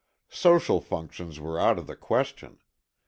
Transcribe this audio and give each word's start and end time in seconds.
Social 0.31 0.81
functions 0.81 1.39
were 1.39 1.59
out 1.59 1.77
of 1.77 1.85
the 1.85 1.95
question. 1.95 2.57